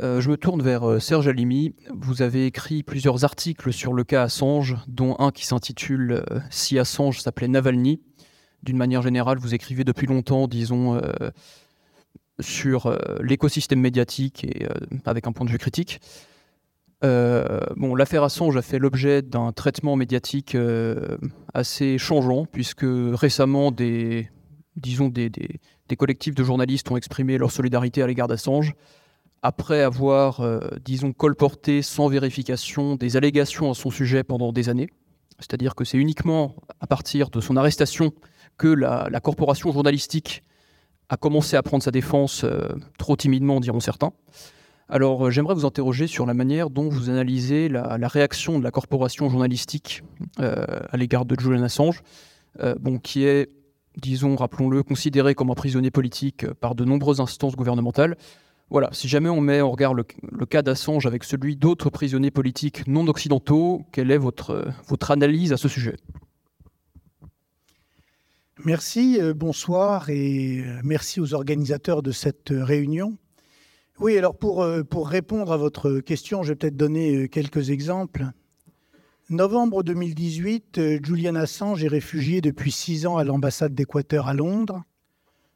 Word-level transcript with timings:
Euh, 0.00 0.20
je 0.20 0.30
me 0.30 0.36
tourne 0.36 0.62
vers 0.62 0.88
euh, 0.88 1.00
Serge 1.00 1.26
Alimi. 1.26 1.74
Vous 1.90 2.22
avez 2.22 2.46
écrit 2.46 2.84
plusieurs 2.84 3.24
articles 3.24 3.72
sur 3.72 3.92
le 3.92 4.04
cas 4.04 4.22
Assange, 4.22 4.76
dont 4.86 5.16
un 5.18 5.32
qui 5.32 5.44
s'intitule 5.44 6.24
euh, 6.30 6.40
Si 6.50 6.78
Assange 6.78 7.20
s'appelait 7.20 7.48
Navalny. 7.48 8.00
D'une 8.62 8.76
manière 8.76 9.02
générale, 9.02 9.38
vous 9.38 9.54
écrivez 9.54 9.82
depuis 9.84 10.06
longtemps, 10.06 10.48
disons, 10.48 11.00
sur 12.40 12.98
l'écosystème 13.22 13.78
médiatique 13.78 14.42
et 14.42 14.66
avec 15.04 15.28
un 15.28 15.32
point 15.32 15.46
de 15.46 15.52
vue 15.52 15.58
critique. 15.58 16.00
bon, 17.02 17.94
l'affaire 17.94 18.24
Assange 18.24 18.56
a 18.56 18.62
fait 18.62 18.80
l'objet 18.80 19.22
d'un 19.22 19.52
traitement 19.52 19.94
médiatique 19.94 20.56
assez 21.54 21.98
changeant, 21.98 22.46
puisque 22.46 22.84
récemment, 22.84 23.70
disons, 24.74 25.08
des, 25.08 25.30
collectifs 25.96 26.34
de 26.34 26.42
journalistes 26.42 26.90
ont 26.90 26.96
exprimé 26.96 27.38
leur 27.38 27.52
solidarité 27.52 28.02
à 28.02 28.08
l'égard 28.08 28.26
d'Assange 28.26 28.74
après 29.42 29.82
avoir, 29.82 30.40
euh, 30.40 30.60
disons, 30.84 31.12
colporté 31.12 31.82
sans 31.82 32.08
vérification 32.08 32.96
des 32.96 33.16
allégations 33.16 33.70
à 33.70 33.74
son 33.74 33.90
sujet 33.90 34.24
pendant 34.24 34.52
des 34.52 34.68
années. 34.68 34.90
C'est-à-dire 35.38 35.74
que 35.74 35.84
c'est 35.84 35.98
uniquement 35.98 36.56
à 36.80 36.86
partir 36.86 37.30
de 37.30 37.40
son 37.40 37.56
arrestation 37.56 38.12
que 38.56 38.66
la, 38.66 39.08
corporation 39.22 39.72
journalistique 39.72 40.42
a 41.08 41.16
commencé 41.16 41.56
à 41.56 41.62
prendre 41.62 41.82
sa 41.82 41.92
défense 41.92 42.42
euh, 42.44 42.68
trop 42.98 43.16
timidement, 43.16 43.60
diront 43.60 43.80
certains. 43.80 44.12
Alors 44.88 45.26
euh, 45.26 45.30
j'aimerais 45.30 45.54
vous 45.54 45.64
interroger 45.64 46.08
sur 46.08 46.26
la 46.26 46.34
manière 46.34 46.70
dont 46.70 46.88
vous 46.88 47.08
analysez 47.08 47.68
la, 47.68 47.96
réaction 48.08 48.58
de 48.58 48.64
la 48.64 48.72
corporation 48.72 49.30
journalistique 49.30 50.02
à 50.38 50.96
l'égard 50.96 51.24
de 51.24 51.38
Julian 51.38 51.62
Assange, 51.62 52.02
bon, 52.80 52.98
qui 52.98 53.24
est, 53.24 53.50
disons, 53.96 54.34
rappelons-le, 54.34 54.82
considéré 54.82 55.34
comme 55.34 55.50
un 55.50 55.54
prisonnier 55.54 55.90
politique 55.90 56.50
par 56.54 56.74
de 56.74 56.84
nombreuses 56.84 57.20
instances 57.20 57.54
gouvernementales. 57.54 58.16
Voilà, 58.70 58.90
si 58.92 59.08
jamais 59.08 59.30
on 59.30 59.40
met 59.40 59.62
en 59.62 59.70
regard 59.70 59.94
le, 59.94 60.04
cas 60.04 60.60
d'Assange 60.60 61.06
avec 61.06 61.24
celui 61.24 61.56
d'autres 61.56 61.88
prisonniers 61.88 62.30
politiques 62.30 62.86
non 62.86 63.06
occidentaux, 63.06 63.86
quelle 63.92 64.10
est 64.10 64.18
votre, 64.18 64.72
analyse 65.08 65.54
à 65.54 65.56
ce 65.56 65.68
sujet? 65.68 65.96
Merci, 68.64 69.18
euh, 69.20 69.32
bonsoir 69.32 70.10
et 70.10 70.64
euh, 70.66 70.80
merci 70.82 71.20
aux 71.20 71.32
organisateurs 71.32 72.02
de 72.02 72.10
cette 72.10 72.50
réunion. 72.50 73.16
Oui, 74.00 74.18
alors 74.18 74.36
pour, 74.36 74.62
euh, 74.62 74.82
pour 74.82 75.08
répondre 75.08 75.52
à 75.52 75.56
votre 75.56 76.00
question, 76.00 76.42
je 76.42 76.50
vais 76.50 76.56
peut-être 76.56 76.76
donner 76.76 77.28
quelques 77.28 77.70
exemples. 77.70 78.26
Novembre 79.30 79.82
2018, 79.82 81.04
Julian 81.04 81.36
Assange 81.36 81.84
est 81.84 81.88
réfugié 81.88 82.40
depuis 82.40 82.72
six 82.72 83.06
ans 83.06 83.16
à 83.16 83.24
l'ambassade 83.24 83.74
d'Équateur 83.74 84.26
à 84.26 84.34
Londres. 84.34 84.82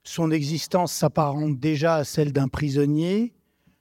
Son 0.05 0.31
existence 0.31 0.93
s'apparente 0.93 1.61
déjà 1.61 1.97
à 1.97 2.05
celle 2.05 2.33
d'un 2.33 2.49
prisonnier, 2.49 3.35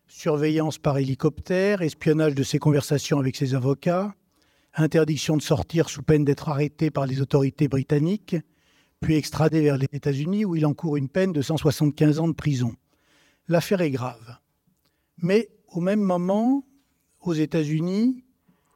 surveillance 0.07 0.77
par 0.77 0.97
hélicoptère, 0.97 1.81
espionnage 1.81 2.35
de 2.35 2.43
ses 2.43 2.59
conversations 2.59 3.19
avec 3.19 3.35
ses 3.35 3.55
avocats, 3.55 4.13
interdiction 4.75 5.35
de 5.35 5.41
sortir 5.41 5.89
sous 5.89 6.03
peine 6.03 6.23
d'être 6.23 6.49
arrêté 6.49 6.91
par 6.91 7.07
les 7.07 7.21
autorités 7.21 7.67
britanniques, 7.67 8.35
puis 8.99 9.15
extradé 9.15 9.61
vers 9.61 9.77
les 9.77 9.87
États-Unis 9.91 10.45
où 10.45 10.55
il 10.55 10.65
encourt 10.65 10.95
une 10.95 11.09
peine 11.09 11.33
de 11.33 11.41
175 11.41 12.19
ans 12.19 12.27
de 12.27 12.33
prison. 12.33 12.75
L'affaire 13.47 13.81
est 13.81 13.91
grave. 13.91 14.37
Mais 15.17 15.49
au 15.69 15.81
même 15.81 16.01
moment, 16.01 16.65
aux 17.21 17.33
États-Unis, 17.33 18.23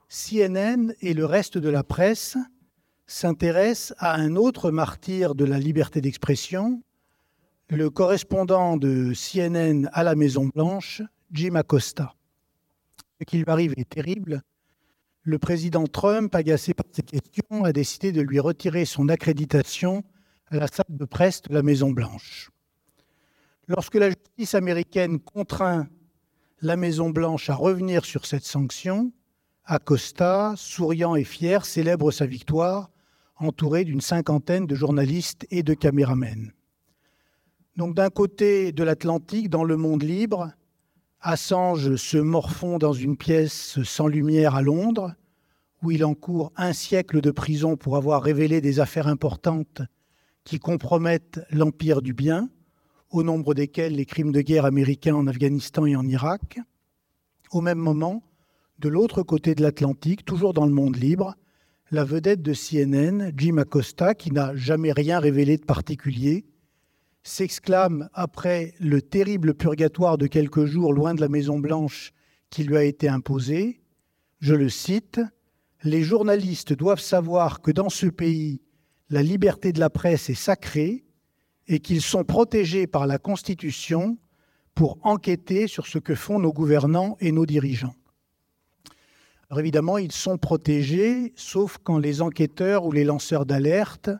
CNN 0.10 0.94
et 1.02 1.14
le 1.14 1.26
reste 1.26 1.60
de 1.60 1.70
la 1.70 1.84
presse 1.84 2.38
s'intéressent 3.06 3.94
à 4.00 4.16
un 4.16 4.36
autre 4.36 4.72
martyr 4.72 5.36
de 5.36 5.46
la 5.46 5.60
liberté 5.60 6.02
d'expression, 6.02 6.82
le 7.70 7.90
correspondant 7.90 8.78
de 8.78 9.14
CNN 9.14 9.90
à 9.92 10.04
la 10.04 10.16
Maison-Blanche, 10.16 11.02
Jim 11.32 11.56
Acosta. 11.56 12.14
Ce 13.20 13.26
qui 13.26 13.38
lui 13.38 13.46
arrive 13.48 13.74
est 13.78 13.90
terrible. 13.90 14.42
Le 15.24 15.40
président 15.40 15.88
Trump, 15.88 16.34
agacé 16.36 16.76
par 16.76 16.86
ces 16.92 17.02
questions, 17.02 17.64
a 17.64 17.74
décidé 17.74 18.12
de 18.12 18.22
lui 18.22 18.40
retirer 18.40 18.86
son 18.86 19.10
accréditation 19.10 20.04
à 20.50 20.58
la 20.58 20.68
salle 20.68 20.86
de 20.90 21.06
presse 21.06 21.42
de 21.42 21.54
la 21.54 21.64
Maison-Blanche. 21.64 22.52
Lorsque 23.68 23.96
la 23.96 24.10
justice 24.10 24.54
américaine 24.54 25.20
contraint 25.20 25.88
la 26.62 26.76
Maison-Blanche 26.76 27.50
à 27.50 27.56
revenir 27.56 28.06
sur 28.06 28.28
cette 28.28 28.46
sanction, 28.46 29.12
Acosta, 29.64 30.54
souriant 30.56 31.16
et 31.16 31.24
fier, 31.24 31.66
célèbre 31.66 32.12
sa 32.12 32.28
victoire, 32.28 32.92
entouré 33.38 33.84
d'une 33.84 34.02
cinquantaine 34.02 34.68
de 34.68 34.76
journalistes 34.76 35.48
et 35.50 35.64
de 35.64 35.74
caméramens. 35.74 36.52
Donc 37.76 37.94
d'un 37.94 38.10
côté 38.10 38.72
de 38.72 38.84
l'Atlantique, 38.84 39.50
dans 39.50 39.66
le 39.66 39.76
monde 39.76 40.04
libre, 40.04 40.52
Assange 41.20 41.98
se 41.98 42.18
morfond 42.18 42.78
dans 42.78 42.94
une 42.94 43.18
pièce 43.18 43.84
sans 43.84 44.08
lumière 44.08 44.56
à 44.56 44.62
Londres, 44.62 45.14
où 45.84 45.92
il 45.92 46.06
encourt 46.06 46.54
un 46.56 46.72
siècle 46.72 47.20
de 47.20 47.32
prison 47.32 47.76
pour 47.76 47.98
avoir 47.98 48.24
révélé 48.24 48.62
des 48.62 48.80
affaires 48.80 49.08
importantes 49.08 49.82
qui 50.46 50.58
compromettent 50.58 51.42
l'empire 51.52 52.02
du 52.02 52.14
bien, 52.14 52.50
au 53.10 53.24
nombre 53.24 53.54
desquels 53.54 53.96
les 53.96 54.06
crimes 54.06 54.32
de 54.32 54.42
guerre 54.42 54.66
américains 54.66 55.16
en 55.16 55.28
Afghanistan 55.28 55.86
et 55.86 55.98
en 55.98 56.08
Irak. 56.08 56.60
Au 57.52 57.60
même 57.60 57.78
moment, 57.78 58.24
de 58.80 58.88
l'autre 58.88 59.22
côté 59.22 59.54
de 59.54 59.62
l'Atlantique, 59.62 60.24
toujours 60.24 60.54
dans 60.54 60.66
le 60.66 60.72
monde 60.72 60.96
libre, 60.96 61.36
la 61.92 62.06
vedette 62.06 62.42
de 62.42 62.54
CNN, 62.54 63.32
Jim 63.36 63.58
Acosta, 63.58 64.16
qui 64.16 64.32
n'a 64.32 64.56
jamais 64.56 64.94
rien 64.94 65.20
révélé 65.20 65.58
de 65.58 65.66
particulier, 65.66 66.46
s'exclame 67.26 68.08
après 68.14 68.76
le 68.80 69.02
terrible 69.02 69.56
purgatoire 69.56 70.18
de 70.18 70.28
quelques 70.28 70.66
jours 70.66 70.94
loin 70.94 71.16
de 71.16 71.22
la 71.22 71.28
Maison-Blanche 71.28 72.14
qui 72.52 72.64
lui 72.64 72.78
a 72.78 72.84
été 72.84 73.10
imposé, 73.10 73.82
je 74.40 74.54
le 74.54 74.70
cite, 74.70 75.20
Les 75.84 76.04
journalistes 76.04 76.74
doivent 76.74 77.00
savoir 77.00 77.62
que 77.62 77.72
dans 77.72 77.90
ce 77.90 78.06
pays, 78.06 78.62
la 79.10 79.24
liberté 79.24 79.74
de 79.74 79.80
la 79.80 79.90
presse 79.90 80.30
est 80.30 80.36
sacrée 80.36 81.04
et 81.68 81.80
qu'ils 81.80 82.02
sont 82.02 82.24
protégés 82.24 82.86
par 82.86 83.08
la 83.08 83.18
Constitution 83.18 84.18
pour 84.76 85.00
enquêter 85.02 85.68
sur 85.68 85.88
ce 85.88 85.98
que 85.98 86.14
font 86.14 86.38
nos 86.38 86.54
gouvernants 86.54 87.18
et 87.20 87.32
nos 87.32 87.48
dirigeants. 87.48 87.96
Alors 89.50 89.60
évidemment, 89.60 89.98
ils 89.98 90.12
sont 90.12 90.38
protégés, 90.38 91.34
sauf 91.36 91.78
quand 91.84 91.98
les 91.98 92.22
enquêteurs 92.22 92.86
ou 92.86 92.92
les 92.92 93.04
lanceurs 93.04 93.48
d'alerte 93.48 94.12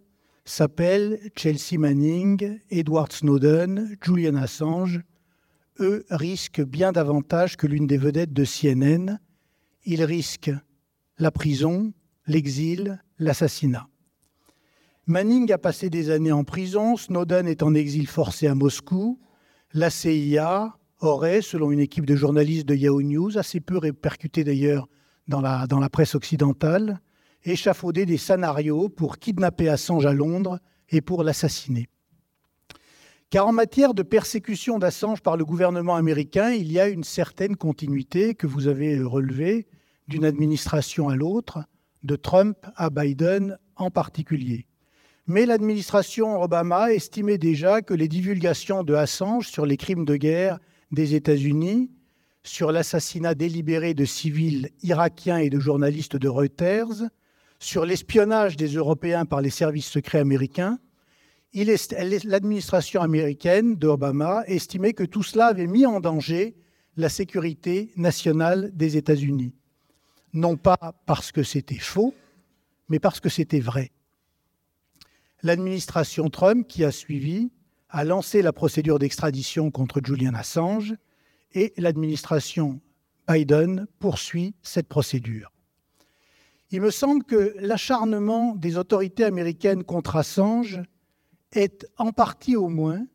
s'appellent 0.46 1.20
Chelsea 1.36 1.78
Manning, 1.78 2.60
Edward 2.70 3.12
Snowden, 3.12 3.98
Julian 4.02 4.36
Assange. 4.36 5.02
Eux 5.80 6.06
risquent 6.10 6.64
bien 6.64 6.92
davantage 6.92 7.58
que 7.58 7.68
l'une 7.68 7.88
des 7.88 7.98
vedettes 7.98 8.32
de 8.32 8.46
CNN. 8.46 9.20
Ils 9.84 10.04
risquent 10.04 10.54
la 11.18 11.32
prison, 11.32 11.94
l'exil, 12.28 13.02
l'assassinat. 13.20 13.88
Manning 15.08 15.52
a 15.52 15.58
passé 15.58 15.90
des 15.90 16.10
années 16.10 16.32
en 16.32 16.44
prison, 16.44 16.98
Snowden 16.98 17.48
est 17.48 17.62
en 17.62 17.76
exil 17.76 18.08
forcé 18.08 18.48
à 18.48 18.56
Moscou. 18.56 19.20
La 19.74 19.90
CIA 19.90 20.78
aurait, 21.00 21.42
selon 21.42 21.72
une 21.72 21.80
équipe 21.80 22.06
de 22.06 22.16
journalistes 22.16 22.68
de 22.68 22.76
Yahoo 22.76 23.02
News, 23.02 23.38
assez 23.38 23.60
peu 23.60 23.78
répercutée 23.78 24.44
d'ailleurs 24.44 24.88
dans 25.28 25.42
la, 25.42 25.68
dans 25.68 25.80
la 25.80 25.90
presse 25.90 26.16
occidentale, 26.16 27.02
échafauder 27.46 28.06
des 28.06 28.18
scénarios 28.18 28.90
pour 28.90 29.18
kidnapper 29.20 29.70
Assange 29.70 30.06
à 30.06 30.14
Londres 30.14 30.60
et 30.90 31.02
pour 31.02 31.24
l'assassiner. 31.24 31.88
Car 33.30 33.48
en 33.48 33.52
matière 33.52 33.94
de 33.94 34.04
persécution 34.04 34.80
d'Assange 34.80 35.22
par 35.22 35.36
le 35.36 35.46
gouvernement 35.46 35.96
américain, 35.96 36.52
il 36.52 36.72
y 36.72 36.80
a 36.80 36.88
une 36.88 37.04
certaine 37.04 37.56
continuité 37.56 38.36
que 38.36 38.48
vous 38.48 38.68
avez 38.68 39.02
relevée 39.02 39.68
d'une 40.08 40.26
administration 40.26 41.10
à 41.10 41.16
l'autre, 41.16 41.64
de 42.04 42.16
Trump 42.16 42.58
à 42.76 42.90
Biden 42.90 43.58
en 43.76 43.90
particulier. 43.90 44.68
Mais 45.28 45.48
l'administration 45.48 46.40
Obama 46.40 46.94
estimait 46.94 47.40
déjà 47.40 47.82
que 47.82 47.96
les 47.96 48.08
divulgations 48.08 48.84
de 48.84 48.94
Assange 48.94 49.48
sur 49.48 49.66
les 49.66 49.78
crimes 49.78 50.06
de 50.06 50.16
guerre 50.16 50.60
des 50.92 51.16
États-Unis, 51.16 51.92
sur 52.44 52.72
l'assassinat 52.72 53.34
délibéré 53.34 53.96
de 53.96 54.06
civils 54.06 54.70
irakiens 54.84 55.40
et 55.40 55.50
de 55.50 55.60
journalistes 55.60 56.16
de 56.16 56.28
Reuters, 56.28 57.10
sur 57.66 57.84
l'espionnage 57.84 58.58
des 58.58 58.76
Européens 58.76 59.26
par 59.26 59.42
les 59.42 59.50
services 59.50 59.88
secrets 59.88 60.20
américains, 60.20 60.78
l'administration 61.52 63.02
américaine 63.02 63.76
d'Obama 63.76 64.44
estimait 64.46 64.94
que 64.94 65.04
tout 65.04 65.24
cela 65.24 65.48
avait 65.48 65.66
mis 65.66 65.88
en 65.88 66.00
danger 66.00 66.56
la 66.96 67.10
sécurité 67.10 67.92
nationale 67.96 68.70
des 68.76 68.98
États-Unis. 68.98 69.56
Non 70.34 70.58
pas 70.58 70.78
parce 71.08 71.32
que 71.32 71.42
c'était 71.42 71.80
faux, 71.80 72.14
mais 72.88 73.00
parce 73.00 73.20
que 73.20 73.30
c'était 73.30 73.60
vrai. 73.60 73.92
L'administration 75.42 76.30
Trump, 76.30 76.68
qui 76.68 76.84
a 76.84 76.92
suivi, 76.92 77.52
a 77.90 78.04
lancé 78.04 78.44
la 78.44 78.54
procédure 78.54 79.00
d'extradition 79.00 79.72
contre 79.72 80.02
Julian 80.04 80.36
Assange 80.36 80.94
et 81.54 81.74
l'administration 81.78 82.80
Biden 83.28 83.88
poursuit 83.98 84.54
cette 84.62 84.88
procédure. 84.88 85.55
Il 86.72 86.82
me 86.82 86.92
semble 86.92 87.24
que 87.24 87.56
l'acharnement 87.60 88.56
des 88.56 88.78
autorités 88.78 89.24
américaines 89.24 89.84
contre 89.84 90.16
Assange 90.16 90.82
est 91.52 91.88
en 91.98 92.12
partie 92.12 92.56
au 92.56 92.68
moins 92.68 93.06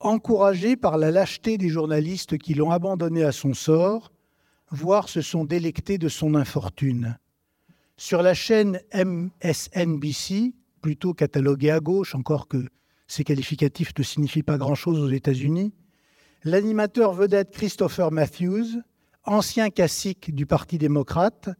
encouragés 0.00 0.76
par 0.76 0.98
la 0.98 1.10
lâcheté 1.10 1.58
des 1.58 1.68
journalistes 1.68 2.36
qui 2.36 2.54
l'ont 2.54 2.70
abandonné 2.70 3.22
à 3.22 3.32
son 3.32 3.54
sort, 3.54 4.12
voire 4.70 5.08
se 5.08 5.20
sont 5.20 5.44
délectés 5.44 5.98
de 5.98 6.08
son 6.08 6.34
infortune. 6.34 7.18
Sur 7.96 8.22
la 8.22 8.34
chaîne 8.34 8.80
MSNBC, 8.92 10.54
plutôt 10.80 11.14
cataloguée 11.14 11.70
à 11.70 11.80
gauche, 11.80 12.14
encore 12.14 12.48
que 12.48 12.66
ces 13.06 13.24
qualificatifs 13.24 13.92
ne 13.96 14.02
signifient 14.02 14.42
pas 14.42 14.58
grand-chose 14.58 14.98
aux 14.98 15.10
États-Unis, 15.10 15.72
l'animateur 16.44 17.12
vedette 17.12 17.52
Christopher 17.52 18.10
Matthews, 18.10 18.82
ancien 19.24 19.70
cacique 19.70 20.34
du 20.34 20.46
Parti 20.46 20.78
démocrate, 20.78 21.50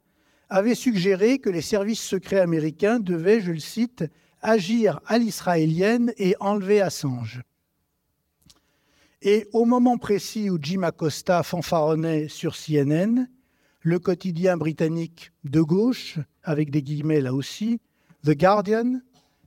avait 0.52 0.75
suggéré 0.75 1.38
que 1.38 1.49
les 1.49 1.62
services 1.62 2.02
secrets 2.02 2.40
américains 2.40 3.00
devaient, 3.00 3.40
je 3.40 3.52
le 3.52 3.58
cite, 3.58 4.04
agir 4.43 5.00
à 5.06 5.16
l'israélienne 5.16 6.12
et 6.19 6.37
enlever 6.40 6.82
Assange. 6.82 7.40
Et 9.22 9.49
au 9.54 9.64
moment 9.64 9.96
précis 9.96 10.50
où 10.50 10.58
Jim 10.60 10.82
Acosta 10.82 11.43
fanfaronnait 11.43 12.28
sur 12.28 12.54
CNN, 12.54 13.28
le 13.81 13.99
quotidien 13.99 14.58
britannique 14.58 15.32
de 15.44 15.62
gauche, 15.62 16.19
avec 16.43 16.70
des 16.70 16.82
guillemets 16.82 17.22
là 17.22 17.32
aussi, 17.32 17.81
The 18.25 18.37
Guardian, 18.37 19.00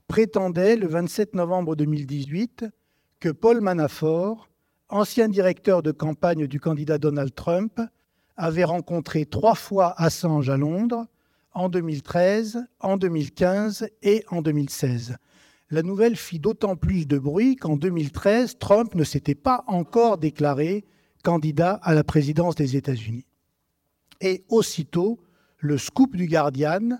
prétendait 0.08 0.74
le 0.74 0.88
27 0.88 1.36
novembre 1.36 1.76
2018 1.76 2.64
que 3.20 3.28
Paul 3.28 3.60
Manafort, 3.60 4.48
ancien 4.88 5.28
directeur 5.28 5.84
de 5.84 5.92
campagne 5.92 6.48
du 6.48 6.58
candidat 6.58 6.98
Donald 6.98 7.32
Trump, 7.32 7.80
avait 8.36 8.64
rencontré 8.64 9.26
trois 9.26 9.54
fois 9.54 9.94
Assange 9.96 10.50
à 10.50 10.56
Londres 10.56 11.06
en 11.52 11.68
2013, 11.68 12.66
en 12.80 12.96
2015 12.96 13.88
et 14.02 14.24
en 14.30 14.42
2016. 14.42 15.16
La 15.70 15.82
nouvelle 15.82 16.16
fit 16.16 16.38
d'autant 16.38 16.76
plus 16.76 17.06
de 17.06 17.18
bruit 17.18 17.56
qu'en 17.56 17.76
2013, 17.76 18.58
Trump 18.58 18.94
ne 18.94 19.04
s'était 19.04 19.34
pas 19.34 19.64
encore 19.66 20.18
déclaré 20.18 20.84
candidat 21.24 21.80
à 21.82 21.94
la 21.94 22.04
présidence 22.04 22.54
des 22.54 22.76
États-Unis. 22.76 23.26
Et 24.20 24.44
aussitôt, 24.48 25.18
le 25.58 25.78
scoop 25.78 26.14
du 26.14 26.26
Guardian 26.26 26.98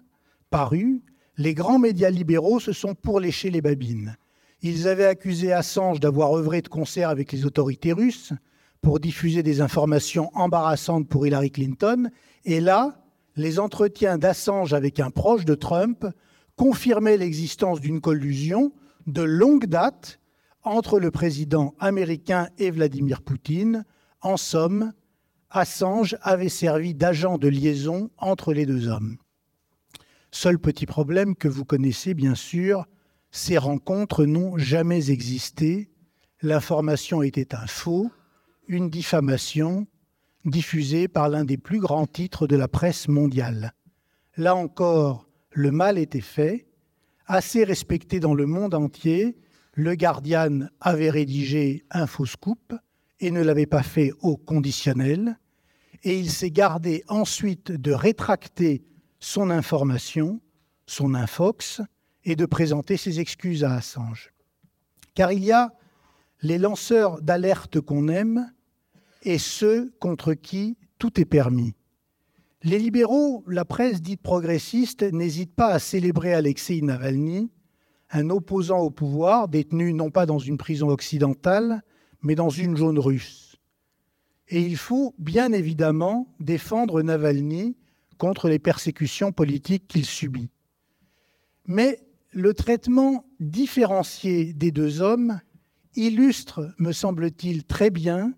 parut, 0.50 1.02
les 1.36 1.54
grands 1.54 1.78
médias 1.78 2.10
libéraux 2.10 2.58
se 2.58 2.72
sont 2.72 2.94
pourléchés 2.94 3.50
les 3.50 3.60
babines. 3.60 4.16
Ils 4.62 4.88
avaient 4.88 5.06
accusé 5.06 5.52
Assange 5.52 6.00
d'avoir 6.00 6.34
œuvré 6.34 6.62
de 6.62 6.68
concert 6.68 7.10
avec 7.10 7.30
les 7.30 7.44
autorités 7.44 7.92
russes 7.92 8.32
pour 8.80 9.00
diffuser 9.00 9.42
des 9.42 9.60
informations 9.60 10.30
embarrassantes 10.34 11.08
pour 11.08 11.26
Hillary 11.26 11.50
Clinton. 11.50 12.10
Et 12.44 12.60
là, 12.60 13.02
les 13.36 13.58
entretiens 13.58 14.18
d'Assange 14.18 14.72
avec 14.72 15.00
un 15.00 15.10
proche 15.10 15.44
de 15.44 15.54
Trump 15.54 16.06
confirmaient 16.56 17.16
l'existence 17.16 17.80
d'une 17.80 18.00
collusion 18.00 18.72
de 19.06 19.22
longue 19.22 19.66
date 19.66 20.20
entre 20.62 20.98
le 20.98 21.10
président 21.10 21.74
américain 21.78 22.48
et 22.58 22.70
Vladimir 22.70 23.22
Poutine. 23.22 23.84
En 24.20 24.36
somme, 24.36 24.92
Assange 25.50 26.16
avait 26.22 26.48
servi 26.48 26.94
d'agent 26.94 27.38
de 27.38 27.48
liaison 27.48 28.10
entre 28.18 28.52
les 28.52 28.66
deux 28.66 28.88
hommes. 28.88 29.16
Seul 30.32 30.58
petit 30.58 30.86
problème 30.86 31.36
que 31.36 31.48
vous 31.48 31.64
connaissez 31.64 32.14
bien 32.14 32.34
sûr, 32.34 32.86
ces 33.30 33.58
rencontres 33.58 34.24
n'ont 34.24 34.58
jamais 34.58 35.10
existé. 35.10 35.90
L'information 36.42 37.22
était 37.22 37.54
un 37.54 37.66
faux, 37.66 38.10
une 38.68 38.90
diffamation 38.90 39.86
diffusée 40.44 41.08
par 41.08 41.28
l'un 41.28 41.44
des 41.44 41.56
plus 41.56 41.80
grands 41.80 42.06
titres 42.06 42.46
de 42.46 42.56
la 42.56 42.68
presse 42.68 43.08
mondiale. 43.08 43.72
Là 44.36 44.54
encore, 44.54 45.28
le 45.50 45.70
mal 45.70 45.98
était 45.98 46.20
fait. 46.20 46.66
Assez 47.26 47.64
respecté 47.64 48.20
dans 48.20 48.34
le 48.34 48.46
monde 48.46 48.74
entier, 48.74 49.36
le 49.72 49.94
Guardian 49.94 50.68
avait 50.80 51.10
rédigé 51.10 51.84
un 51.90 52.06
faux 52.06 52.26
scoop 52.26 52.74
et 53.20 53.30
ne 53.30 53.42
l'avait 53.42 53.66
pas 53.66 53.82
fait 53.82 54.12
au 54.20 54.36
conditionnel. 54.36 55.38
Et 56.02 56.18
il 56.18 56.30
s'est 56.30 56.50
gardé 56.50 57.02
ensuite 57.08 57.72
de 57.72 57.92
rétracter 57.92 58.84
son 59.18 59.50
information, 59.50 60.40
son 60.86 61.14
infox, 61.14 61.80
et 62.26 62.36
de 62.36 62.44
présenter 62.44 62.96
ses 62.96 63.20
excuses 63.20 63.64
à 63.64 63.74
Assange. 63.74 64.32
Car 65.14 65.32
il 65.32 65.44
y 65.44 65.52
a 65.52 65.72
les 66.42 66.58
lanceurs 66.58 67.22
d'alerte 67.22 67.80
qu'on 67.80 68.08
aime 68.08 68.52
et 69.26 69.38
ceux 69.38 69.92
contre 69.98 70.34
qui 70.34 70.78
tout 70.98 71.20
est 71.20 71.26
permis. 71.26 71.74
Les 72.62 72.78
libéraux, 72.78 73.44
la 73.46 73.64
presse 73.64 74.00
dite 74.00 74.22
progressiste, 74.22 75.02
n'hésitent 75.02 75.54
pas 75.54 75.68
à 75.68 75.78
célébrer 75.78 76.32
Alexei 76.32 76.80
Navalny, 76.80 77.50
un 78.10 78.30
opposant 78.30 78.78
au 78.78 78.90
pouvoir 78.90 79.48
détenu 79.48 79.92
non 79.92 80.10
pas 80.10 80.26
dans 80.26 80.38
une 80.38 80.56
prison 80.56 80.88
occidentale, 80.88 81.82
mais 82.22 82.36
dans 82.36 82.48
une 82.48 82.76
zone 82.76 82.98
russe. 82.98 83.56
Et 84.48 84.62
il 84.62 84.76
faut 84.76 85.12
bien 85.18 85.52
évidemment 85.52 86.32
défendre 86.38 87.02
Navalny 87.02 87.76
contre 88.18 88.48
les 88.48 88.60
persécutions 88.60 89.32
politiques 89.32 89.88
qu'il 89.88 90.06
subit. 90.06 90.50
Mais 91.66 92.00
le 92.30 92.54
traitement 92.54 93.26
différencié 93.40 94.52
des 94.52 94.70
deux 94.70 95.02
hommes 95.02 95.40
illustre, 95.96 96.72
me 96.78 96.92
semble-t-il, 96.92 97.64
très 97.64 97.90
bien 97.90 98.34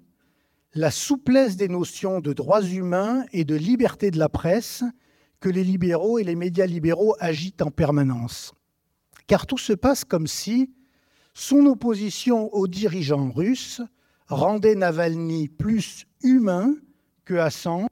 la 0.78 0.92
souplesse 0.92 1.56
des 1.56 1.66
notions 1.66 2.20
de 2.20 2.32
droits 2.32 2.62
humains 2.62 3.24
et 3.32 3.44
de 3.44 3.56
liberté 3.56 4.12
de 4.12 4.18
la 4.18 4.28
presse 4.28 4.84
que 5.40 5.48
les 5.48 5.64
libéraux 5.64 6.20
et 6.20 6.24
les 6.24 6.36
médias 6.36 6.66
libéraux 6.66 7.16
agitent 7.18 7.62
en 7.62 7.72
permanence. 7.72 8.52
Car 9.26 9.48
tout 9.48 9.58
se 9.58 9.72
passe 9.72 10.04
comme 10.04 10.28
si 10.28 10.70
son 11.34 11.66
opposition 11.66 12.54
aux 12.54 12.68
dirigeants 12.68 13.28
russes 13.28 13.82
rendait 14.28 14.76
Navalny 14.76 15.48
plus 15.48 16.06
humain 16.22 16.76
que 17.24 17.34
Assange, 17.34 17.88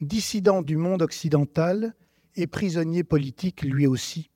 dissident 0.00 0.62
du 0.62 0.78
monde 0.78 1.02
occidental 1.02 1.94
et 2.36 2.46
prisonnier 2.46 3.04
politique 3.04 3.60
lui 3.60 3.86
aussi. 3.86 4.30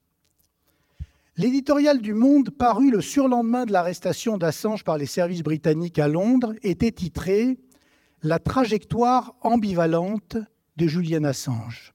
L'éditorial 1.39 2.03
du 2.03 2.13
Monde, 2.13 2.51
paru 2.51 2.91
le 2.91 3.01
surlendemain 3.01 3.65
de 3.65 3.73
l'arrestation 3.73 4.37
d'Assange 4.37 4.85
par 4.85 4.99
les 4.99 5.07
services 5.07 5.43
britanniques 5.43 6.01
à 6.01 6.09
Londres, 6.09 6.53
était 6.63 6.91
titré 6.91 7.57
la 8.23 8.39
trajectoire 8.39 9.35
ambivalente 9.43 10.37
de 10.77 10.87
Julian 10.87 11.25
Assange. 11.25 11.95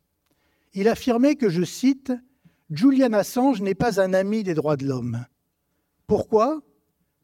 Il 0.74 0.88
affirmait 0.88 1.36
que, 1.36 1.50
je 1.50 1.64
cite, 1.64 2.14
Julian 2.70 3.14
Assange 3.14 3.62
n'est 3.62 3.76
pas 3.76 4.00
un 4.00 4.14
ami 4.14 4.44
des 4.44 4.54
droits 4.54 4.78
de 4.78 4.86
l'homme. 4.86 5.26
Pourquoi? 6.08 6.62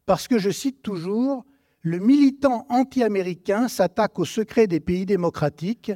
Parce 0.06 0.28
que, 0.28 0.38
je 0.38 0.50
cite 0.50 0.82
toujours, 0.82 1.44
le 1.82 1.98
militant 1.98 2.66
anti-américain 2.68 3.68
s'attaque 3.68 4.18
aux 4.18 4.24
secrets 4.24 4.66
des 4.66 4.80
pays 4.80 5.06
démocratiques 5.06 5.92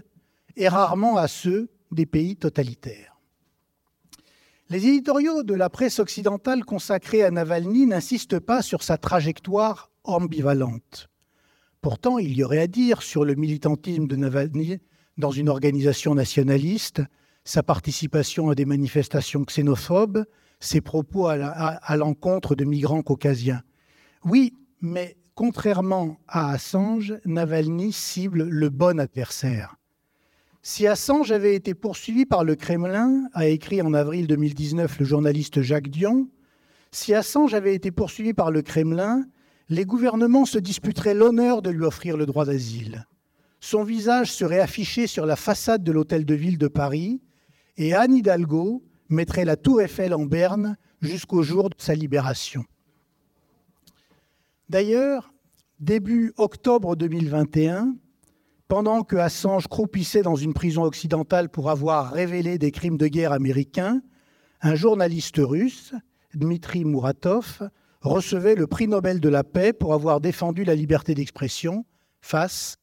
et 0.57 0.69
rarement 0.69 1.17
à 1.17 1.29
ceux 1.29 1.71
des 1.91 2.07
pays 2.07 2.37
totalitaires. 2.37 3.21
Les 4.71 4.87
éditoriaux 4.87 5.43
de 5.43 5.55
la 5.55 5.69
presse 5.69 5.99
occidentale 5.99 6.65
consacrés 6.65 7.23
à 7.23 7.31
Navalny 7.31 7.87
n'insistent 7.87 8.41
pas 8.41 8.63
sur 8.63 8.83
sa 8.83 8.97
trajectoire 8.97 9.91
ambivalente. 10.05 11.09
Pourtant, 11.85 12.17
il 12.17 12.35
y 12.35 12.43
aurait 12.43 12.61
à 12.61 12.67
dire 12.67 13.03
sur 13.03 13.27
le 13.27 13.35
militantisme 13.35 14.07
de 14.07 14.17
Navalny 14.17 14.79
dans 15.19 15.31
une 15.31 15.51
organisation 15.51 16.15
nationaliste, 16.15 17.03
sa 17.45 17.63
participation 17.63 18.49
à 18.49 18.55
des 18.55 18.65
manifestations 18.65 19.45
xénophobes, 19.45 20.25
ses 20.61 20.81
propos 20.81 21.27
à 21.27 21.97
l'encontre 21.99 22.55
de 22.55 22.65
migrants 22.65 23.03
caucasiens. 23.03 23.61
Oui, 24.25 24.55
mais 24.81 25.19
contrairement 25.35 26.17
à 26.27 26.53
Assange, 26.53 27.17
Navalny 27.27 27.93
cible 27.93 28.45
le 28.45 28.71
bon 28.71 28.99
adversaire. 28.99 29.77
Si 30.63 30.87
Assange 30.87 31.33
avait 31.33 31.55
été 31.55 31.75
poursuivi 31.75 32.25
par 32.25 32.45
le 32.45 32.55
Kremlin, 32.55 33.29
a 33.35 33.47
écrit 33.47 33.83
en 33.83 33.93
avril 33.93 34.27
2019 34.27 35.01
le 35.01 35.05
journaliste 35.05 35.61
Jacques 35.61 35.91
Dion, 35.91 36.31
si 36.93 37.13
Assange 37.13 37.53
avait 37.53 37.75
été 37.75 37.91
poursuivi 37.91 38.33
par 38.33 38.51
le 38.51 38.63
Kremlin, 38.63 39.27
les 39.69 39.85
gouvernements 39.85 40.45
se 40.45 40.59
disputeraient 40.59 41.15
l'honneur 41.15 41.63
de 41.63 41.71
lui 41.71 41.85
offrir 41.85 42.17
le 42.17 42.27
droit 42.27 42.45
d'asile. 42.45 43.07
Son 43.61 43.83
visage 43.83 44.33
serait 44.33 44.61
affiché 44.61 45.07
sur 45.07 45.25
la 45.25 45.37
façade 45.37 45.83
de 45.83 45.93
l'hôtel 45.93 46.25
de 46.27 46.35
ville 46.35 46.59
de 46.59 46.69
Paris 46.69 47.23
et 47.77 47.95
Anne 47.95 48.15
Hidalgo 48.15 48.83
mettrait 49.09 49.45
la 49.45 49.57
tour 49.57 49.81
Eiffel 49.81 50.15
en 50.15 50.27
berne 50.27 50.77
jusqu'au 51.01 51.43
jour 51.43 51.71
de 51.71 51.75
sa 51.79 51.95
libération. 51.95 52.65
D'ailleurs, 54.69 55.33
début 55.81 56.33
octobre 56.37 56.97
2021, 56.97 57.95
pendant 58.69 59.03
que 59.03 59.17
Assange 59.17 59.69
croupissait 59.69 60.23
dans 60.23 60.37
une 60.37 60.55
prison 60.55 60.83
occidentale 60.83 61.49
pour 61.49 61.71
avoir 61.71 62.13
révélé 62.13 62.59
des 62.59 62.71
crimes 62.71 62.97
de 62.97 63.07
guerre 63.07 63.33
américains, 63.33 64.03
un 64.63 64.75
journaliste 64.75 65.37
russe, 65.39 65.95
Dmitri 66.35 66.85
Muratov, 66.85 67.69
recevait 68.05 68.55
le 68.55 68.67
prix 68.67 68.87
Nobel 68.87 69.19
de 69.19 69.29
la 69.29 69.43
paix 69.43 69.73
pour 69.73 69.95
avoir 69.95 70.21
défendu 70.21 70.63
la 70.65 70.75
liberté 70.75 71.15
d'expression 71.15 71.85
face 72.21 72.77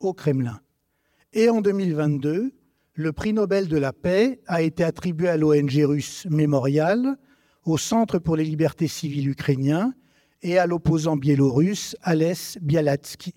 au 0.00 0.12
Kremlin. 0.12 0.60
Et 1.32 1.48
en 1.48 1.60
2022, 1.60 2.52
le 2.92 3.12
prix 3.12 3.32
Nobel 3.32 3.68
de 3.68 3.76
la 3.76 3.92
paix 3.92 4.40
a 4.46 4.62
été 4.62 4.84
attribué 4.84 5.28
à 5.28 5.36
l'ONG 5.36 5.72
russe 5.84 6.26
Mémorial, 6.28 7.16
au 7.64 7.78
Centre 7.78 8.18
pour 8.18 8.36
les 8.36 8.44
libertés 8.44 8.88
civiles 8.88 9.28
ukrainien 9.28 9.94
et 10.42 10.58
à 10.58 10.66
l'opposant 10.66 11.16
biélorusse 11.16 11.96
Ales 12.02 12.58
Bialatsky. 12.60 13.32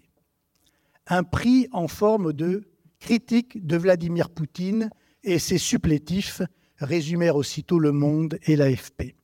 Un 1.08 1.24
prix 1.24 1.67
en 1.72 1.88
forme 1.88 2.34
de 2.34 2.63
critique 3.00 3.65
de 3.65 3.77
Vladimir 3.77 4.29
Poutine 4.29 4.89
et 5.24 5.39
ses 5.39 5.58
supplétifs 5.58 6.41
résumèrent 6.77 7.36
aussitôt 7.36 7.79
Le 7.79 7.91
Monde 7.91 8.38
et 8.44 8.56
l'AFP. 8.56 9.15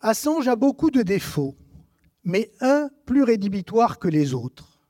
Assange 0.00 0.46
a 0.46 0.54
beaucoup 0.54 0.92
de 0.92 1.02
défauts, 1.02 1.56
mais 2.22 2.52
un 2.60 2.88
plus 3.04 3.24
rédhibitoire 3.24 3.98
que 3.98 4.06
les 4.06 4.32
autres. 4.32 4.80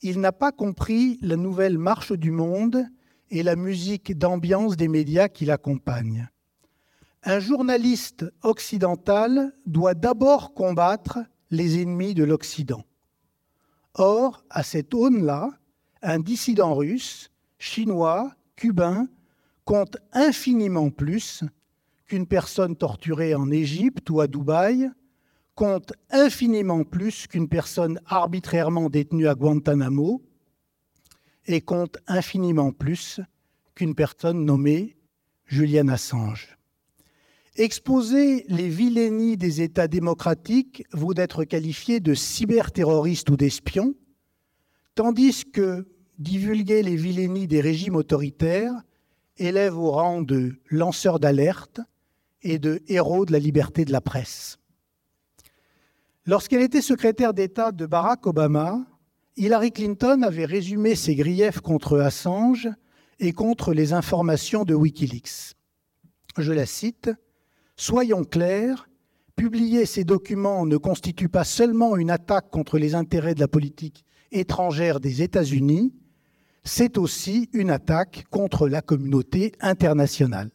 Il 0.00 0.18
n'a 0.18 0.32
pas 0.32 0.50
compris 0.50 1.18
la 1.22 1.36
nouvelle 1.36 1.78
marche 1.78 2.10
du 2.10 2.32
monde 2.32 2.84
et 3.30 3.44
la 3.44 3.54
musique 3.54 4.18
d'ambiance 4.18 4.76
des 4.76 4.88
médias 4.88 5.28
qui 5.28 5.44
l'accompagnent. 5.44 6.28
Un 7.22 7.38
journaliste 7.38 8.24
occidental 8.42 9.52
doit 9.64 9.94
d'abord 9.94 10.54
combattre 10.54 11.20
les 11.50 11.80
ennemis 11.80 12.14
de 12.14 12.24
l'Occident. 12.24 12.82
Or, 13.94 14.42
à 14.50 14.64
cette 14.64 14.92
aune-là, 14.92 15.50
un 16.02 16.18
dissident 16.18 16.74
russe, 16.74 17.30
chinois, 17.58 18.34
cubain, 18.56 19.06
compte 19.64 19.98
infiniment 20.12 20.90
plus 20.90 21.44
qu'une 22.12 22.26
personne 22.26 22.76
torturée 22.76 23.34
en 23.34 23.50
Égypte 23.50 24.10
ou 24.10 24.20
à 24.20 24.26
Dubaï, 24.26 24.90
compte 25.54 25.94
infiniment 26.10 26.84
plus 26.84 27.26
qu'une 27.26 27.48
personne 27.48 27.98
arbitrairement 28.04 28.90
détenue 28.90 29.28
à 29.28 29.34
Guantanamo, 29.34 30.22
et 31.46 31.62
compte 31.62 31.96
infiniment 32.06 32.70
plus 32.70 33.22
qu'une 33.74 33.94
personne 33.94 34.44
nommée 34.44 34.98
Julian 35.46 35.88
Assange. 35.88 36.58
Exposer 37.56 38.44
les 38.48 38.68
vilainies 38.68 39.38
des 39.38 39.62
États 39.62 39.88
démocratiques 39.88 40.84
vaut 40.92 41.14
d'être 41.14 41.44
qualifié 41.44 41.98
de 41.98 42.12
cyberterroriste 42.12 43.30
ou 43.30 43.38
d'espion, 43.38 43.94
tandis 44.94 45.46
que 45.50 45.88
divulguer 46.18 46.82
les 46.82 46.96
vilainies 46.96 47.46
des 47.46 47.62
régimes 47.62 47.96
autoritaires 47.96 48.82
élève 49.38 49.78
au 49.78 49.92
rang 49.92 50.20
de 50.20 50.60
lanceur 50.68 51.18
d'alerte 51.18 51.80
et 52.42 52.58
de 52.58 52.82
héros 52.88 53.24
de 53.24 53.32
la 53.32 53.38
liberté 53.38 53.84
de 53.84 53.92
la 53.92 54.00
presse. 54.00 54.58
Lorsqu'elle 56.26 56.62
était 56.62 56.82
secrétaire 56.82 57.34
d'État 57.34 57.72
de 57.72 57.86
Barack 57.86 58.26
Obama, 58.26 58.86
Hillary 59.36 59.72
Clinton 59.72 60.22
avait 60.22 60.44
résumé 60.44 60.94
ses 60.94 61.14
griefs 61.14 61.60
contre 61.60 61.98
Assange 61.98 62.68
et 63.18 63.32
contre 63.32 63.72
les 63.72 63.92
informations 63.92 64.64
de 64.64 64.74
Wikileaks. 64.74 65.54
Je 66.38 66.52
la 66.52 66.66
cite 66.66 67.10
Soyons 67.76 68.24
clairs, 68.24 68.88
publier 69.34 69.86
ces 69.86 70.04
documents 70.04 70.66
ne 70.66 70.76
constitue 70.76 71.28
pas 71.28 71.44
seulement 71.44 71.96
une 71.96 72.10
attaque 72.10 72.50
contre 72.50 72.78
les 72.78 72.94
intérêts 72.94 73.34
de 73.34 73.40
la 73.40 73.48
politique 73.48 74.04
étrangère 74.32 75.00
des 75.00 75.22
États-Unis, 75.22 75.92
c'est 76.64 76.98
aussi 76.98 77.48
une 77.52 77.70
attaque 77.70 78.24
contre 78.30 78.68
la 78.68 78.82
communauté 78.82 79.52
internationale. 79.60 80.50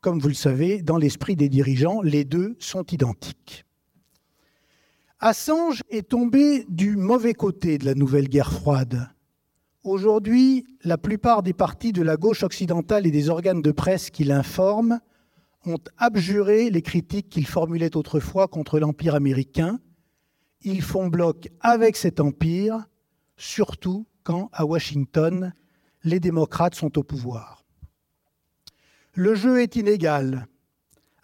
Comme 0.00 0.18
vous 0.18 0.28
le 0.28 0.34
savez, 0.34 0.80
dans 0.80 0.96
l'esprit 0.96 1.36
des 1.36 1.50
dirigeants, 1.50 2.00
les 2.00 2.24
deux 2.24 2.56
sont 2.58 2.84
identiques. 2.84 3.66
Assange 5.18 5.82
est 5.90 6.08
tombé 6.08 6.64
du 6.70 6.96
mauvais 6.96 7.34
côté 7.34 7.76
de 7.76 7.84
la 7.84 7.94
nouvelle 7.94 8.28
guerre 8.28 8.50
froide. 8.50 9.10
Aujourd'hui, 9.84 10.66
la 10.84 10.96
plupart 10.96 11.42
des 11.42 11.52
partis 11.52 11.92
de 11.92 12.00
la 12.00 12.16
gauche 12.16 12.42
occidentale 12.42 13.06
et 13.06 13.10
des 13.10 13.28
organes 13.28 13.60
de 13.60 13.72
presse 13.72 14.08
qui 14.08 14.24
l'informent 14.24 15.00
ont 15.66 15.78
abjuré 15.98 16.70
les 16.70 16.80
critiques 16.80 17.28
qu'ils 17.28 17.46
formulaient 17.46 17.94
autrefois 17.94 18.48
contre 18.48 18.78
l'Empire 18.78 19.14
américain. 19.14 19.80
Ils 20.62 20.80
font 20.80 21.08
bloc 21.08 21.48
avec 21.60 21.96
cet 21.96 22.20
empire, 22.20 22.86
surtout 23.36 24.06
quand, 24.22 24.48
à 24.54 24.64
Washington, 24.64 25.52
les 26.04 26.20
démocrates 26.20 26.74
sont 26.74 26.96
au 26.98 27.02
pouvoir. 27.02 27.59
Le 29.22 29.34
jeu 29.34 29.60
est 29.60 29.76
inégal. 29.76 30.46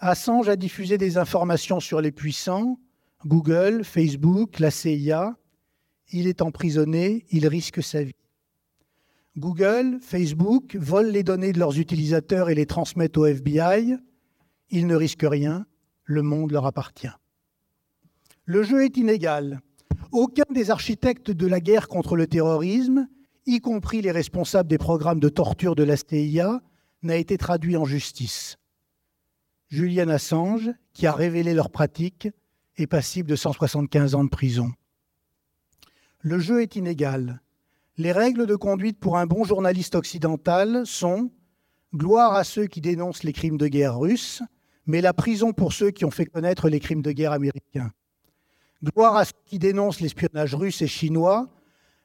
Assange 0.01 0.51
a 0.51 0.57
diffusé 0.57 0.99
des 0.99 1.17
informations 1.17 1.81
sur 1.81 2.03
les 2.03 2.13
puissants, 2.13 2.79
Google, 3.25 3.85
Facebook, 3.85 4.59
la 4.59 4.71
CIA. 4.71 5.35
Il 6.13 6.27
est 6.27 6.43
emprisonné, 6.43 7.25
il 7.31 7.49
risque 7.49 7.83
sa 7.83 8.03
vie. 8.03 8.13
Google, 9.39 9.97
Facebook 10.03 10.77
volent 10.77 11.09
les 11.09 11.23
données 11.23 11.55
de 11.55 11.59
leurs 11.59 11.79
utilisateurs 11.79 12.51
et 12.51 12.55
les 12.55 12.67
transmettent 12.67 13.17
au 13.17 13.25
FBI. 13.25 13.97
Ils 14.69 14.87
ne 14.87 14.95
risquent 14.95 15.27
rien, 15.27 15.65
le 16.05 16.21
monde 16.21 16.53
leur 16.53 16.67
appartient. 16.67 17.17
Le 18.45 18.63
jeu 18.63 18.85
est 18.85 18.99
inégal. 18.99 19.63
Aucun 20.13 20.53
des 20.53 20.71
architectes 20.71 21.31
de 21.31 21.47
la 21.47 21.61
guerre 21.61 21.89
contre 21.89 22.15
le 22.15 22.27
terrorisme, 22.27 23.09
y 23.47 23.61
compris 23.61 24.03
les 24.03 24.13
responsables 24.13 24.69
des 24.69 24.77
programmes 24.77 25.19
de 25.19 25.31
torture 25.31 25.75
de 25.75 25.83
la 25.83 25.97
CIA, 25.97 26.61
n'a 27.03 27.17
été 27.17 27.39
traduit 27.39 27.77
en 27.77 27.85
justice. 27.85 28.57
Julian 29.69 30.09
Assange, 30.09 30.71
qui 30.93 31.07
a 31.07 31.13
révélé 31.13 31.55
leurs 31.55 31.71
pratiques, 31.71 32.29
est 32.77 32.87
passible 32.87 33.29
de 33.29 33.37
175 33.37 34.15
ans 34.15 34.25
de 34.25 34.29
prison. 34.29 34.73
Le 36.21 36.39
jeu 36.39 36.63
est 36.63 36.77
inégal. 36.77 37.41
Les 37.99 38.13
règles 38.13 38.47
de 38.47 38.57
conduite 38.57 38.99
pour 38.99 39.17
un 39.17 39.27
bon 39.27 39.45
journaliste 39.45 39.95
occidental 39.95 40.87
sont 40.87 41.31
gloire 41.95 42.35
à 42.35 42.45
ceux 42.45 42.67
qui 42.67 42.81
dénoncent 42.81 43.23
les 43.23 43.33
crimes 43.33 43.57
de 43.57 43.69
guerre 43.69 43.99
russes, 43.99 44.43
mais 44.87 45.01
la 45.01 45.13
prison 45.13 45.53
pour 45.53 45.73
ceux 45.73 45.91
qui 45.91 46.05
ont 46.05 46.11
fait 46.11 46.27
connaître 46.27 46.69
les 46.69 46.81
crimes 46.81 47.03
de 47.03 47.13
guerre 47.13 47.33
américains. 47.33 47.91
Gloire 48.85 49.17
à 49.17 49.25
ceux 49.25 49.33
qui 49.47 49.59
dénoncent 49.59 50.01
l'espionnage 50.01 50.55
russe 50.55 50.83
et 50.83 50.87
chinois, 50.87 51.49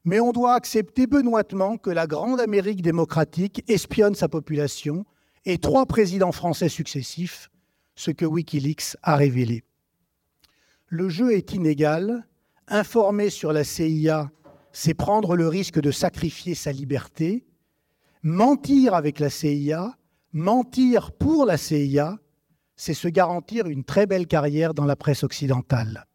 mais 0.03 0.20
on 0.20 0.31
doit 0.31 0.53
accepter 0.55 1.08
benoîtement 1.08 1.77
que 1.77 1.89
la 1.89 2.08
grande 2.08 2.39
Amérique 2.39 2.81
démocratique 2.81 3.63
espionne 3.67 4.15
sa 4.15 4.27
population 4.27 5.05
et 5.46 5.58
trois 5.58 5.86
présidents 5.86 6.31
français 6.31 6.70
successifs, 6.70 7.50
ce 7.96 8.12
que 8.12 8.25
Wikileaks 8.25 8.98
a 9.03 9.15
révélé. 9.15 9.63
Le 10.88 11.10
jeu 11.10 11.34
est 11.34 11.53
inégal. 11.53 12.27
Informer 12.67 13.29
sur 13.29 13.53
la 13.53 13.63
CIA, 13.63 14.31
c'est 14.72 14.93
prendre 14.93 15.36
le 15.36 15.48
risque 15.48 15.79
de 15.79 15.91
sacrifier 15.91 16.55
sa 16.55 16.72
liberté. 16.72 17.46
Mentir 18.24 18.93
avec 18.93 19.20
la 19.20 19.29
CIA, 19.29 19.96
mentir 20.31 21.12
pour 21.12 21.46
la 21.46 21.58
CIA, 21.58 22.17
c'est 22.75 22.93
se 22.93 23.08
garantir 23.08 23.67
une 23.67 23.84
très 23.84 24.05
belle 24.05 24.27
carrière 24.27 24.74
dans 24.74 24.86
la 24.86 24.96
presse 24.96 25.24
occidentale. 25.24 26.05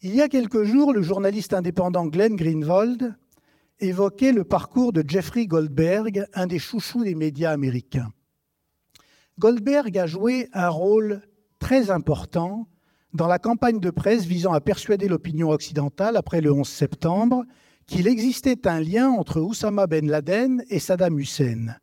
Il 0.00 0.14
y 0.14 0.22
a 0.22 0.28
quelques 0.28 0.62
jours, 0.62 0.92
le 0.92 1.02
journaliste 1.02 1.52
indépendant 1.52 2.06
Glenn 2.06 2.36
Greenwald 2.36 3.16
évoquait 3.80 4.30
le 4.30 4.44
parcours 4.44 4.92
de 4.92 5.02
Jeffrey 5.04 5.46
Goldberg, 5.46 6.24
un 6.34 6.46
des 6.46 6.60
chouchous 6.60 7.02
des 7.02 7.16
médias 7.16 7.50
américains. 7.50 8.12
Goldberg 9.40 9.98
a 9.98 10.06
joué 10.06 10.48
un 10.52 10.68
rôle 10.68 11.22
très 11.58 11.90
important 11.90 12.68
dans 13.12 13.26
la 13.26 13.40
campagne 13.40 13.80
de 13.80 13.90
presse 13.90 14.24
visant 14.24 14.52
à 14.52 14.60
persuader 14.60 15.08
l'opinion 15.08 15.50
occidentale 15.50 16.16
après 16.16 16.40
le 16.40 16.52
11 16.52 16.68
septembre 16.68 17.42
qu'il 17.88 18.06
existait 18.06 18.68
un 18.68 18.78
lien 18.78 19.10
entre 19.10 19.40
Oussama 19.40 19.88
Ben 19.88 20.08
Laden 20.08 20.62
et 20.70 20.78
Saddam 20.78 21.18
Hussein, 21.18 21.74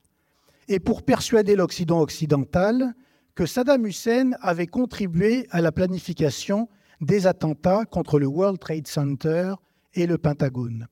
et 0.69 0.79
pour 0.79 1.03
persuader 1.03 1.57
l'Occident 1.57 1.99
occidental 1.99 2.93
que 3.33 3.45
Saddam 3.45 3.85
Hussein 3.85 4.31
avait 4.39 4.67
contribué 4.67 5.47
à 5.49 5.59
la 5.59 5.73
planification 5.73 6.69
des 7.01 7.27
attentats 7.27 7.85
contre 7.85 8.19
le 8.19 8.27
World 8.27 8.59
Trade 8.59 8.87
Center 8.87 9.55
et 9.93 10.07
le 10.07 10.17
Pentagone. 10.17 10.87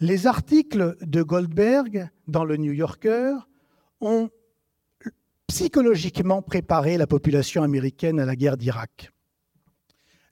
Les 0.00 0.26
articles 0.26 0.96
de 1.00 1.22
Goldberg 1.22 2.08
dans 2.28 2.44
le 2.44 2.56
New 2.56 2.72
Yorker 2.72 3.34
ont 4.00 4.28
psychologiquement 5.46 6.42
préparé 6.42 6.98
la 6.98 7.06
population 7.06 7.62
américaine 7.62 8.20
à 8.20 8.26
la 8.26 8.36
guerre 8.36 8.56
d'Irak. 8.56 9.12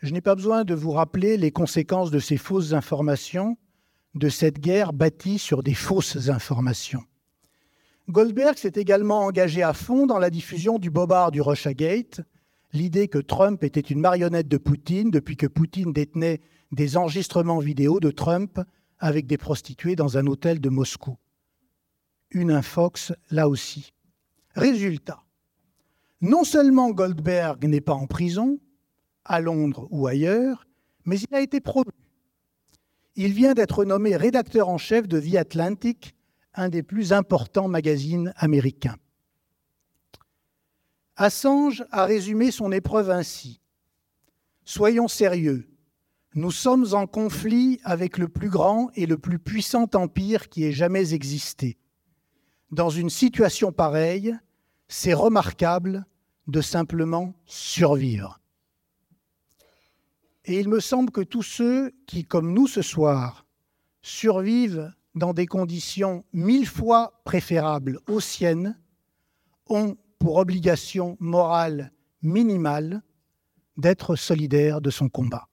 Je 0.03 0.13
n'ai 0.13 0.21
pas 0.21 0.35
besoin 0.35 0.65
de 0.65 0.75
vous 0.75 0.91
rappeler 0.91 1.39
les 1.39 1.51
conséquences 1.51 2.11
de 2.11 2.19
ces 2.19 2.37
fausses 2.37 2.75
informations, 2.75 3.57
de 4.15 4.29
cette 4.29 4.59
guerre 4.59 4.93
bâtie 4.93 5.39
sur 5.39 5.63
des 5.63 5.73
fausses 5.73 6.29
informations. 6.29 7.03
Goldberg 8.11 8.59
s'est 8.59 8.73
également 8.77 9.21
engagé 9.21 9.63
à 9.63 9.73
fond 9.73 10.07
dans 10.07 10.19
la 10.19 10.29
diffusion 10.29 10.79
du 10.79 10.91
bobard 10.91 11.31
du 11.31 11.41
Russiagate, 11.41 12.21
l'idée 12.75 13.09
que 13.09 13.19
Trump 13.19 13.63
était 13.65 13.81
une 13.81 14.01
marionnette 14.01 14.49
de 14.49 14.59
Poutine 14.59 15.11
depuis 15.11 15.37
que 15.37 15.47
Poutine 15.47 15.93
détenait 15.93 16.41
des 16.73 16.97
enregistrements 16.97 17.61
vidéo 17.61 18.01
de 18.01 18.11
Trump 18.11 18.61
avec 18.99 19.27
des 19.27 19.39
prostituées 19.39 19.97
dans 19.97 20.19
un 20.19 20.27
hôtel 20.27 20.61
de 20.61 20.69
Moscou. 20.69 21.17
Une 22.31 22.51
infox 22.51 23.13
là 23.31 23.49
aussi. 23.49 23.93
Résultat, 24.57 25.23
non 26.21 26.43
seulement 26.43 26.91
Goldberg 26.91 27.65
n'est 27.65 27.81
pas 27.81 27.95
en 27.95 28.07
prison, 28.07 28.59
à 29.25 29.41
Londres 29.41 29.87
ou 29.91 30.07
ailleurs, 30.07 30.67
mais 31.05 31.19
il 31.19 31.35
a 31.35 31.41
été 31.41 31.61
promu. 31.61 31.91
Il 33.15 33.33
vient 33.33 33.55
d'être 33.55 33.85
nommé 33.85 34.17
rédacteur 34.17 34.69
en 34.69 34.79
chef 34.79 35.07
de 35.07 35.21
The 35.21 35.37
Atlantic, 35.37 36.15
un 36.55 36.69
des 36.69 36.83
plus 36.83 37.13
importants 37.13 37.69
magazines 37.69 38.33
américains. 38.37 38.97
Assange 41.17 41.85
a 41.93 42.07
résumé 42.07 42.51
son 42.51 42.73
épreuve 42.73 43.11
ainsi. 43.11 43.61
Soyons 44.65 45.07
sérieux. 45.07 45.69
Nous 46.35 46.51
sommes 46.51 46.87
en 46.93 47.07
conflit 47.07 47.81
avec 47.85 48.19
le 48.19 48.27
plus 48.27 48.49
grand 48.49 48.91
et 48.97 49.07
le 49.07 49.17
plus 49.17 49.39
puissant 49.39 49.89
empire 49.95 50.49
qui 50.49 50.65
ait 50.65 50.73
jamais 50.73 51.15
existé. 51.15 51.79
Dans 52.73 52.91
une 52.91 53.11
situation 53.11 53.71
pareille, 53.71 54.37
c'est 54.89 55.15
remarquable 55.15 56.05
de 56.49 56.61
simplement 56.61 57.35
survivre. 57.47 58.41
Et 60.45 60.59
il 60.59 60.69
me 60.69 60.81
semble 60.81 61.13
que 61.13 61.21
tous 61.21 61.43
ceux 61.43 61.93
qui, 62.07 62.25
comme 62.25 62.53
nous 62.53 62.67
ce 62.67 62.83
soir, 62.83 63.47
survivent 64.03 64.93
dans 65.15 65.33
des 65.33 65.47
conditions 65.47 66.25
mille 66.33 66.67
fois 66.67 67.21
préférables 67.25 68.01
aux 68.09 68.21
siennes, 68.21 68.77
ont 69.69 69.97
pour 70.25 70.39
obligation 70.39 71.19
morale 71.21 71.93
minimale 72.23 73.03
d'être 73.77 74.17
solidaires 74.17 74.81
de 74.81 74.89
son 74.89 75.11
combat. 75.11 75.49